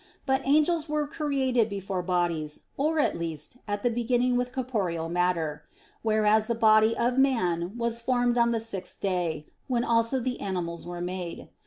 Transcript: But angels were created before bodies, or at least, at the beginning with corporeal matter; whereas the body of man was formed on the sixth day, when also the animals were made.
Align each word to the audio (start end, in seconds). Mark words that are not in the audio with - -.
But 0.25 0.41
angels 0.45 0.89
were 0.89 1.05
created 1.05 1.69
before 1.69 2.01
bodies, 2.01 2.63
or 2.75 2.97
at 2.97 3.15
least, 3.15 3.57
at 3.67 3.83
the 3.83 3.91
beginning 3.91 4.35
with 4.35 4.51
corporeal 4.51 5.09
matter; 5.09 5.63
whereas 6.01 6.47
the 6.47 6.55
body 6.55 6.97
of 6.97 7.19
man 7.19 7.77
was 7.77 8.01
formed 8.01 8.35
on 8.35 8.49
the 8.49 8.59
sixth 8.59 8.99
day, 8.99 9.45
when 9.67 9.83
also 9.83 10.19
the 10.19 10.41
animals 10.41 10.87
were 10.87 11.01
made. 11.01 11.49